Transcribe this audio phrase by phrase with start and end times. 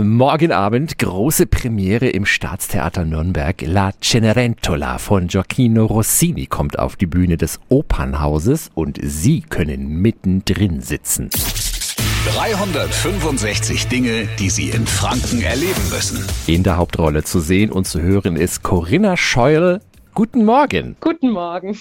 [0.00, 3.60] Morgen Abend große Premiere im Staatstheater Nürnberg.
[3.60, 10.80] La Cenerentola von Gioacchino Rossini kommt auf die Bühne des Opernhauses und Sie können mittendrin
[10.80, 11.28] sitzen.
[12.24, 16.24] 365 Dinge, die Sie in Franken erleben müssen.
[16.46, 19.82] In der Hauptrolle zu sehen und zu hören ist Corinna Scheul.
[20.14, 20.96] Guten Morgen.
[21.00, 21.74] Guten Morgen.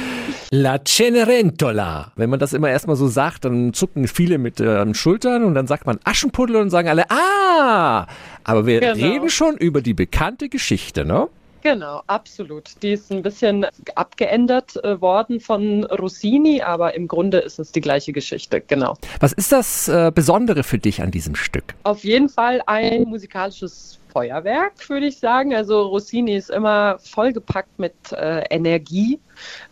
[0.50, 2.10] La Cenerentola.
[2.16, 5.68] Wenn man das immer erstmal so sagt, dann zucken viele mit den Schultern und dann
[5.68, 8.06] sagt man Aschenputtel und sagen alle, ah!
[8.42, 8.94] Aber wir Genau.
[9.06, 11.28] reden schon über die bekannte Geschichte, ne?
[11.62, 12.70] Genau, absolut.
[12.82, 17.80] Die ist ein bisschen abgeändert äh, worden von Rossini, aber im Grunde ist es die
[17.80, 18.94] gleiche Geschichte, genau.
[19.20, 21.74] Was ist das äh, Besondere für dich an diesem Stück?
[21.84, 25.54] Auf jeden Fall ein musikalisches Feuerwerk, würde ich sagen.
[25.54, 29.20] Also Rossini ist immer vollgepackt mit äh, Energie,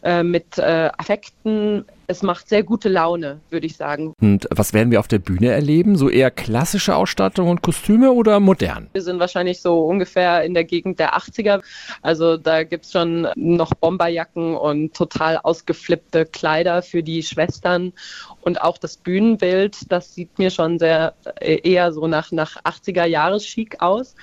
[0.05, 1.85] äh, mit äh, Affekten.
[2.09, 4.13] Es macht sehr gute Laune, würde ich sagen.
[4.21, 5.97] Und was werden wir auf der Bühne erleben?
[5.97, 8.87] So eher klassische Ausstattung und Kostüme oder modern?
[8.93, 11.61] Wir sind wahrscheinlich so ungefähr in der Gegend der 80er.
[12.03, 17.93] Also da gibt's schon noch Bomberjacken und total ausgeflippte Kleider für die Schwestern.
[18.41, 23.05] Und auch das Bühnenbild, das sieht mir schon sehr äh, eher so nach, nach 80er
[23.05, 24.15] Jahres Chic aus.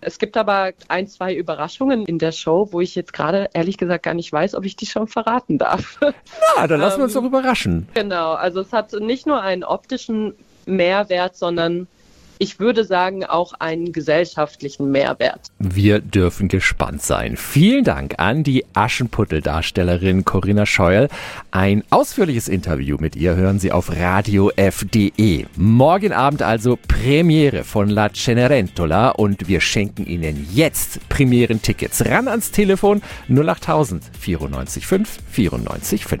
[0.00, 4.04] Es gibt aber ein, zwei Überraschungen in der Show, wo ich jetzt gerade ehrlich gesagt
[4.04, 5.98] gar nicht weiß, ob ich die schon verraten darf.
[6.56, 7.86] Ja, dann lassen wir uns doch überraschen.
[7.92, 11.86] Genau, also es hat nicht nur einen optischen Mehrwert, sondern
[12.38, 15.40] ich würde sagen auch einen gesellschaftlichen Mehrwert.
[15.58, 17.36] Wir dürfen gespannt sein.
[17.36, 21.08] Vielen Dank an die Aschenputtel-Darstellerin Corinna Scheuer.
[21.50, 25.46] Ein ausführliches Interview mit ihr hören Sie auf radiof.de.
[25.56, 32.04] Morgen Abend also Premiere von La Cenerentola und wir schenken Ihnen jetzt Premieren-Tickets.
[32.06, 36.20] Ran ans Telefon 08000 94 5 94 5.